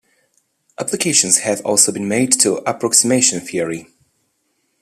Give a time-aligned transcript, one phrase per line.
[0.79, 3.87] Applications have also been made to approximation theory.